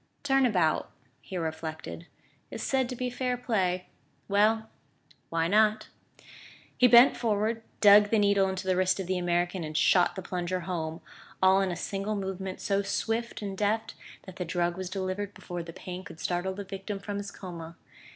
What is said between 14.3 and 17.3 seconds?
the drug was delivered before the pain could startle the victim from his